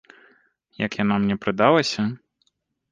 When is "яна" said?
1.03-1.15